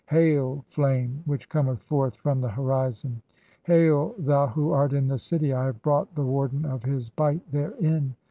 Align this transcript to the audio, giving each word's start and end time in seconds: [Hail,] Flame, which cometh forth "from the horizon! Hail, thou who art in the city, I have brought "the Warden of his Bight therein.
[Hail,] 0.09 0.65
Flame, 0.67 1.21
which 1.27 1.47
cometh 1.47 1.83
forth 1.83 2.15
"from 2.15 2.41
the 2.41 2.49
horizon! 2.49 3.21
Hail, 3.61 4.15
thou 4.17 4.47
who 4.47 4.71
art 4.71 4.93
in 4.93 5.07
the 5.07 5.19
city, 5.19 5.53
I 5.53 5.65
have 5.65 5.83
brought 5.83 6.15
"the 6.15 6.25
Warden 6.25 6.65
of 6.65 6.81
his 6.81 7.11
Bight 7.11 7.41
therein. 7.51 8.15